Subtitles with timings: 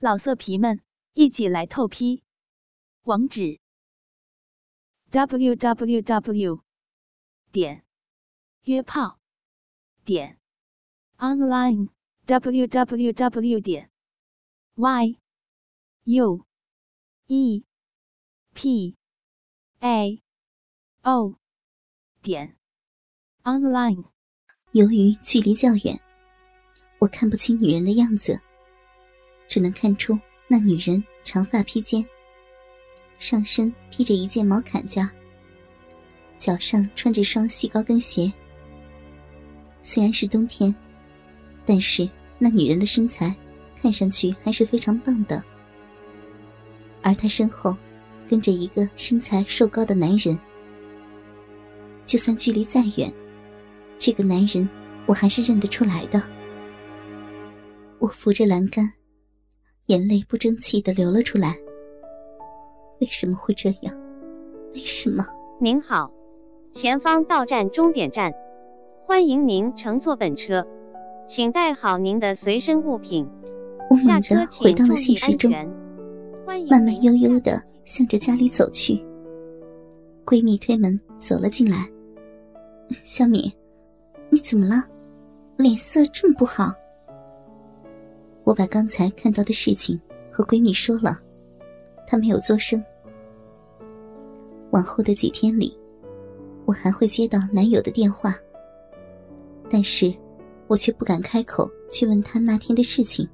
[0.00, 0.80] 老色皮们，
[1.14, 2.22] 一起来透批！
[3.02, 3.58] 网址
[5.10, 6.62] ：w w w
[7.50, 7.84] 点
[8.62, 9.18] 约炮
[10.04, 10.38] 点
[11.16, 11.88] online
[12.26, 13.90] w w w 点
[14.76, 15.18] y
[16.04, 16.46] u
[17.26, 17.64] e
[18.54, 18.96] p
[19.80, 20.22] a
[21.02, 21.34] o
[22.22, 22.56] 点
[23.42, 24.04] online。
[24.70, 26.00] 由于距离较远，
[27.00, 28.40] 我看不清女人的样子。
[29.48, 32.06] 只能看出那女人长发披肩，
[33.18, 35.08] 上身披着一件毛坎肩，
[36.36, 38.32] 脚上穿着双细高跟鞋。
[39.80, 40.74] 虽然是冬天，
[41.64, 42.08] 但是
[42.38, 43.34] 那女人的身材
[43.80, 45.42] 看上去还是非常棒的。
[47.00, 47.76] 而她身后
[48.28, 50.38] 跟着一个身材瘦高的男人，
[52.04, 53.10] 就算距离再远，
[53.98, 54.68] 这个男人
[55.06, 56.22] 我还是认得出来的。
[57.98, 58.97] 我扶着栏杆。
[59.88, 61.56] 眼泪不争气的流了出来。
[63.00, 63.94] 为什么会这样？
[64.74, 65.26] 为什么？
[65.58, 66.12] 您好，
[66.74, 68.30] 前方到站终点站，
[69.06, 70.66] 欢迎您乘坐本车，
[71.26, 73.26] 请带好您的随身物品。
[73.88, 75.50] 我猛地回到了现实中，
[76.68, 79.02] 慢慢悠悠的向着家里走去。
[80.26, 81.88] 闺蜜推门走了进来。
[83.04, 83.50] 小敏，
[84.28, 84.84] 你怎么了？
[85.56, 86.74] 脸色这么不好？
[88.48, 90.00] 我把刚才看到的事情
[90.32, 91.20] 和闺蜜说了，
[92.06, 92.82] 她没有作声。
[94.70, 95.78] 往后的几天里，
[96.64, 98.34] 我还会接到男友的电话，
[99.68, 100.10] 但是
[100.66, 103.28] 我却不敢开口去问他那天的事情。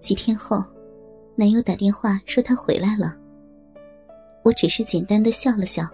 [0.00, 0.62] 几天后，
[1.34, 3.18] 男友打电话说他回来了，
[4.44, 5.84] 我只是简单的笑了笑，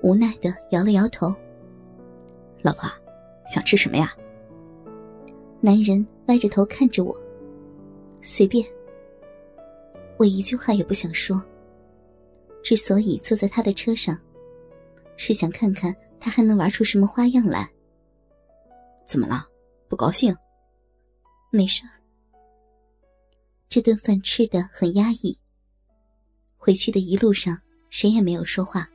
[0.00, 1.34] 无奈的摇了摇头。
[2.62, 2.90] 老婆，
[3.46, 4.16] 想吃什么呀？
[5.60, 7.18] 男人歪着头看着我，
[8.22, 8.66] 随便。
[10.18, 11.42] 我一句话也不想说。
[12.62, 14.18] 之所以坐在他的车上，
[15.16, 17.70] 是想看看他还能玩出什么花样来。
[19.06, 19.46] 怎么了？
[19.88, 20.36] 不高兴？
[21.50, 21.90] 没事儿。
[23.68, 25.38] 这顿饭吃的很压抑。
[26.56, 27.56] 回去的一路上，
[27.88, 28.88] 谁也没有说话。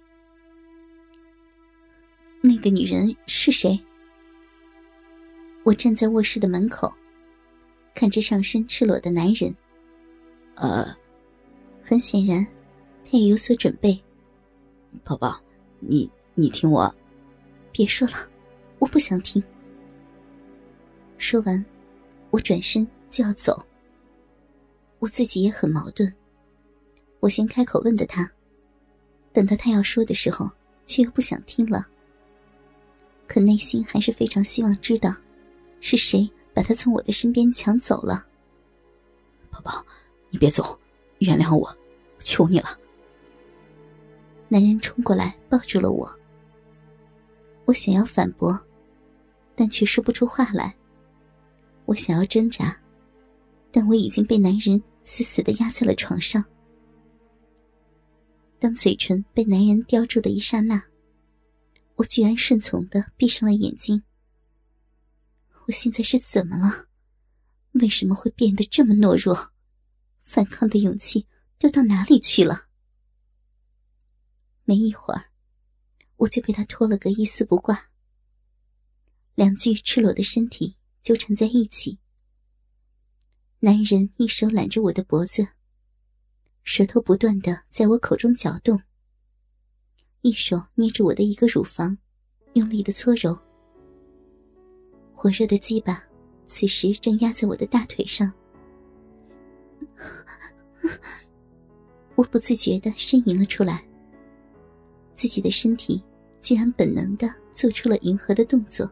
[2.41, 3.79] 那个女人是谁？
[5.63, 6.91] 我站在卧室的门口，
[7.93, 9.55] 看着上身赤裸的男人。
[10.55, 10.95] 呃，
[11.83, 12.45] 很显然，
[13.03, 13.99] 他也有所准备。
[15.03, 15.39] 宝宝，
[15.79, 16.93] 你你听我，
[17.71, 18.13] 别说了，
[18.79, 19.41] 我不想听。
[21.17, 21.63] 说完，
[22.31, 23.65] 我转身就要走。
[24.99, 26.11] 我自己也很矛盾。
[27.19, 28.29] 我先开口问的他，
[29.31, 30.49] 等到他要说的时候，
[30.85, 31.87] 却又不想听了。
[33.27, 35.15] 可内心还是非常希望知道。
[35.81, 38.25] 是谁把他从我的身边抢走了？
[39.49, 39.85] 宝宝，
[40.29, 40.79] 你别走，
[41.19, 41.77] 原谅我，
[42.19, 42.79] 求你了。
[44.47, 46.09] 男人冲过来抱住了我。
[47.65, 48.57] 我想要反驳，
[49.55, 50.73] 但却说不出话来。
[51.85, 52.77] 我想要挣扎，
[53.71, 56.43] 但我已经被男人死死的压在了床上。
[58.59, 60.81] 当嘴唇被男人叼住的一刹那，
[61.95, 64.01] 我居然顺从的闭上了眼睛。
[65.67, 66.87] 我现在是怎么了？
[67.73, 69.51] 为什么会变得这么懦弱？
[70.21, 71.27] 反抗的勇气
[71.57, 72.67] 都到哪里去了？
[74.63, 75.25] 没一会儿，
[76.17, 77.89] 我就被他拖了个一丝不挂。
[79.35, 81.99] 两具赤裸的身体纠缠在一起，
[83.59, 85.47] 男人一手揽着我的脖子，
[86.63, 88.81] 舌头不断的在我口中搅动，
[90.21, 91.97] 一手捏着我的一个乳房，
[92.53, 93.50] 用力的搓揉。
[95.21, 96.03] 火热的鸡巴，
[96.47, 98.33] 此时正压在我的大腿上。
[102.15, 103.85] 我不自觉的呻吟了出来。
[105.13, 106.03] 自己的身体
[106.39, 108.91] 居然本能的做出了迎合的动作。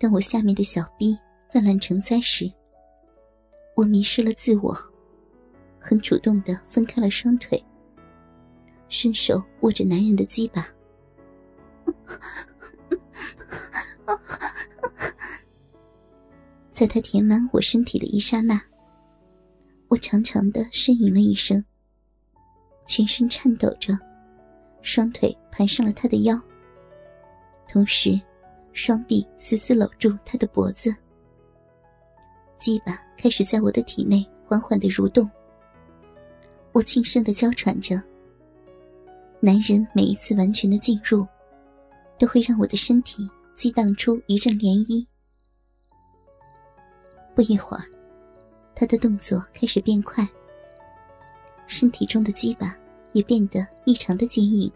[0.00, 1.16] 当我下面的小臂
[1.48, 2.52] 泛滥成灾时，
[3.76, 4.76] 我迷失了自我，
[5.78, 7.64] 很主动的分开了双腿，
[8.88, 10.66] 伸手握着男人的鸡巴。
[16.72, 18.60] 在他填满我身体的一刹那，
[19.88, 21.64] 我长长的呻吟了一声，
[22.86, 23.98] 全身颤抖着，
[24.82, 26.40] 双腿盘上了他的腰，
[27.68, 28.20] 同时，
[28.72, 30.94] 双臂死死搂住他的脖子，
[32.58, 35.28] 鸡巴开始在我的体内缓缓的蠕动，
[36.72, 38.00] 我轻声的娇喘着。
[39.40, 41.26] 男人每一次完全的进入，
[42.18, 45.06] 都会让我的身体激荡出一阵涟漪。
[47.34, 47.84] 不一会儿，
[48.74, 50.26] 他的动作开始变快，
[51.66, 52.76] 身体中的鸡巴
[53.12, 54.70] 也变得异常的坚硬。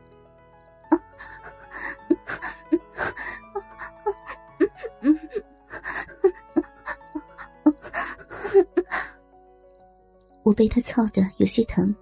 [10.45, 11.95] 我被他操的有些疼，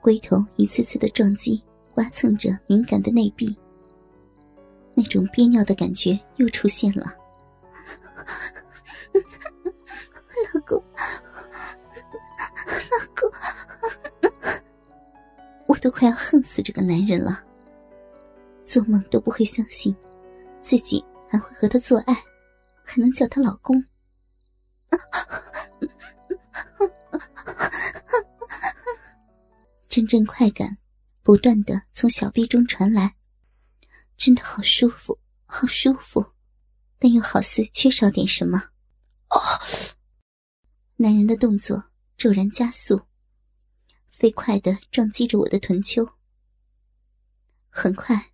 [0.00, 1.62] 龟头一次次的撞击，
[1.94, 3.56] 刮蹭着敏感的内壁，
[4.94, 7.16] 那种憋尿的感觉又出现了。
[10.54, 10.82] 老公，
[12.66, 12.72] 老
[13.16, 13.30] 公，
[15.66, 17.44] 我都快要恨死这个男人了，
[18.64, 19.94] 做梦都不会相信
[20.62, 22.14] 自己还会和他做爱，
[22.84, 23.82] 还能叫他老公。
[29.88, 30.78] 阵阵快感
[31.22, 33.14] 不断的从小臂中传来，
[34.24, 36.24] 真的好舒服，好舒服，
[36.96, 38.56] 但又好似缺少点什么。
[39.30, 39.36] 哦，
[40.94, 41.86] 男人的动作
[42.16, 43.00] 骤然加速，
[44.10, 46.08] 飞快的撞击着我的臀丘。
[47.68, 48.30] 很快，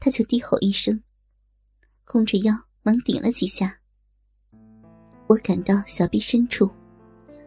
[0.00, 1.02] 他就低吼一声，
[2.06, 3.78] 弓着腰猛顶了几下。
[5.26, 6.70] 我感到小臂深处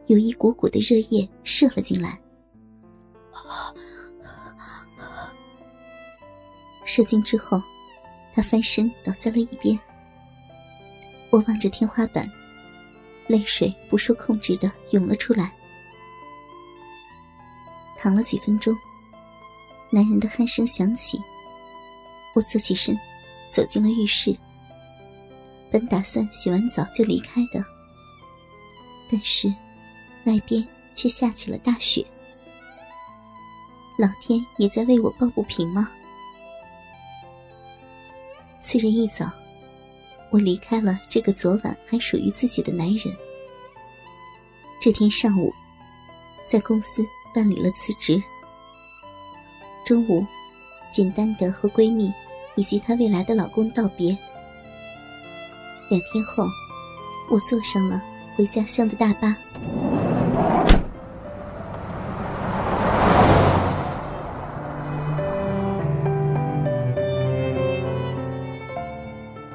[0.05, 2.21] 有一股股的热液射了进来。
[6.85, 7.61] 射精之后，
[8.39, 9.77] 他翻身倒在了一边。
[11.29, 12.25] 我望着天花板，
[13.27, 15.51] 泪水不受控制的涌了出来。
[17.97, 18.73] 躺了几分钟，
[19.89, 21.19] 男人的鼾声响起。
[22.33, 22.97] 我坐起身，
[23.51, 24.33] 走进了浴室。
[25.69, 27.61] 本打算洗完澡就离开的，
[29.11, 29.53] 但是
[30.23, 30.65] 外边
[30.95, 32.05] 却下起了大雪。
[33.97, 35.91] 老天也在为我抱不平吗？
[38.61, 39.31] 次日一早，
[40.29, 43.15] 我离开了这个昨晚还属于自己的男人。
[44.81, 45.53] 这天上午，
[46.45, 47.01] 在公司
[47.33, 48.21] 办理了辞职。
[49.85, 50.25] 中午，
[50.91, 52.11] 简单的和闺蜜
[52.55, 54.15] 以及她未来的老公道别。
[55.89, 56.45] 两天后，
[57.31, 58.03] 我坐上了
[58.35, 59.35] 回家乡的大巴。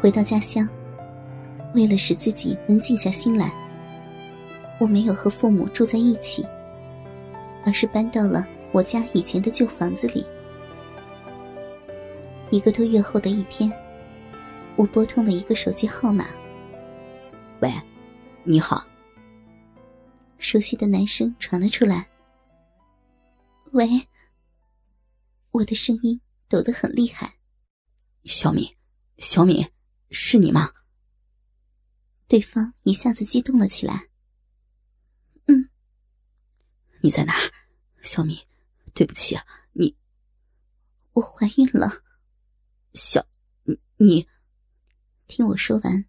[0.05, 0.69] 回到家乡，
[1.75, 3.51] 为了使自己能静下心来，
[4.79, 6.47] 我没有和父母住在一起，
[7.65, 10.23] 而是搬到了我家以前的旧房子里。
[12.51, 13.73] 一个多月后的一天，
[14.77, 16.27] 我拨通了一个手机号码。
[17.61, 17.73] “喂，
[18.43, 18.87] 你好。”
[20.37, 22.07] 熟悉的男声传了出来。
[23.73, 23.89] “喂。”
[25.53, 27.37] 我的声音抖得很厉害。
[28.27, 28.69] “小敏，
[29.17, 29.67] 小敏。”
[30.15, 30.71] 是你吗？
[32.29, 34.09] 对方一下子激动了起来。
[35.47, 35.69] 嗯，
[37.03, 37.51] 你在哪儿，
[38.01, 38.39] 小敏？
[38.95, 39.97] 对不起啊，你，
[41.15, 41.91] 我怀孕了。
[42.95, 43.27] 小，
[43.97, 44.29] 你，
[45.27, 46.05] 听我说完，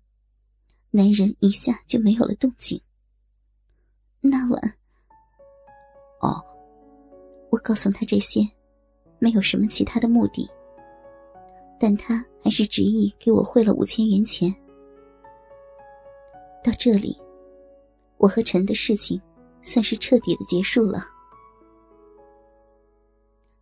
[0.91, 2.79] 男人一下就没有了动静。
[4.21, 4.77] 那晚，
[6.21, 6.45] 哦，
[7.51, 8.47] 我告诉他这些，
[9.17, 10.47] 没有什么其他的目的。
[11.79, 14.53] 但他还是执意给我汇了五千元钱。
[16.63, 17.15] 到这里，
[18.17, 19.21] 我和陈的事情
[19.61, 21.05] 算是彻底的结束了。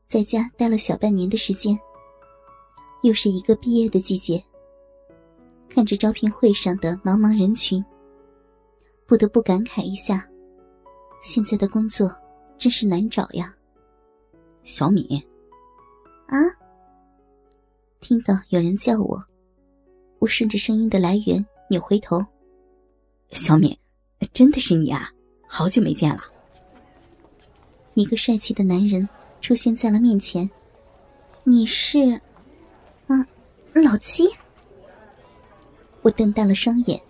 [0.07, 1.77] 在家待了小半年的时间，
[3.01, 4.41] 又是一个毕业的季节。
[5.67, 7.83] 看着招聘会上的茫茫人群，
[9.07, 10.29] 不得不感慨一下：
[11.21, 12.09] 现在的工作
[12.59, 13.53] 真是难找呀。
[14.63, 15.19] 小米，
[16.27, 16.37] 啊。
[18.03, 19.23] 听到有人叫我，
[20.19, 22.23] 我顺着声音的来源扭回头。
[23.31, 23.75] 小敏，
[24.33, 25.09] 真的是你啊！
[25.47, 26.21] 好久没见了。
[27.93, 29.07] 一个帅气的男人
[29.39, 30.47] 出现在了面前。
[31.45, 32.11] 你是？
[33.07, 33.25] 啊，
[33.73, 34.27] 老七。
[36.01, 37.01] 我瞪大了双眼。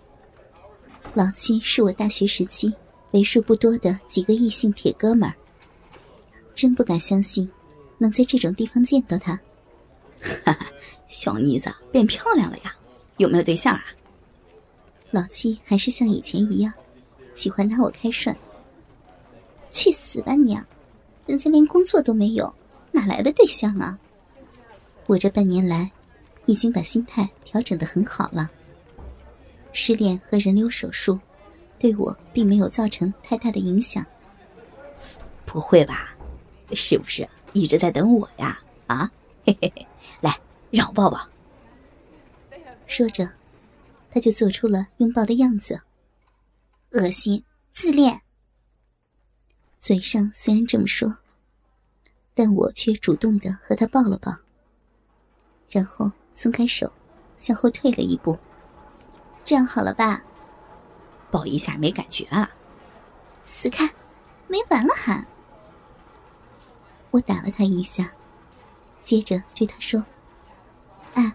[1.12, 2.72] 老七是我大学时期
[3.10, 5.34] 为数不多的几个异性铁哥们儿。
[6.54, 7.50] 真不敢相信，
[7.98, 9.36] 能在这种地方见到他。
[10.44, 10.66] 哈哈，
[11.06, 12.74] 小妮子变漂亮了呀，
[13.18, 13.84] 有没有对象啊？
[15.10, 16.72] 老七还是像以前一样，
[17.34, 18.36] 喜欢拿我开涮。
[19.70, 20.58] 去死吧你！
[21.26, 22.52] 人家连工作都没有，
[22.90, 23.98] 哪来的对象啊？
[25.06, 25.90] 我这半年来，
[26.46, 28.50] 已经把心态调整的很好了。
[29.72, 31.18] 失恋和人流手术，
[31.78, 34.04] 对我并没有造成太大的影响。
[35.44, 36.14] 不会吧？
[36.72, 38.60] 是不是一直在等我呀？
[38.86, 39.10] 啊？
[39.44, 39.86] 嘿嘿嘿，
[40.20, 40.38] 来，
[40.70, 41.20] 让我抱抱。
[42.86, 43.28] 说着，
[44.10, 45.80] 他就做出了拥抱的样子。
[46.92, 48.22] 恶心，自恋。
[49.78, 51.18] 嘴上虽然这么说，
[52.32, 54.34] 但我却主动的和他抱了抱，
[55.68, 56.90] 然后松开手，
[57.36, 58.38] 向后退了一步。
[59.44, 60.22] 这样好了吧？
[61.30, 62.50] 抱一下没感觉啊？
[63.42, 63.86] 死开！
[64.48, 65.26] 没完了还？
[67.10, 68.10] 我打了他一下，
[69.04, 70.04] 接着对他说
[71.14, 71.32] ：“哎，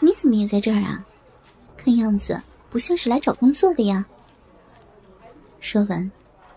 [0.00, 1.04] 你怎么也在这儿啊？
[1.76, 4.06] 看样子不像是来找工作的呀。”
[5.60, 6.10] 说完，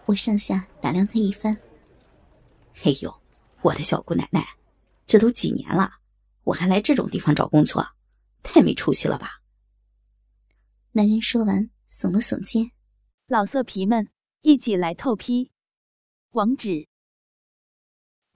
[0.05, 1.57] 我上下打量他一番。
[2.83, 3.13] 哎呦，
[3.63, 4.47] 我的小姑奶奶，
[5.07, 5.91] 这都几年了，
[6.43, 7.83] 我还来这种地方找工作，
[8.43, 9.41] 太没出息了吧？
[10.91, 12.71] 男人说完，耸了耸肩。
[13.25, 14.09] 老色皮们，
[14.41, 15.51] 一起来透批！
[16.31, 16.87] 网址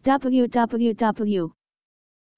[0.01, 1.53] ：w w w.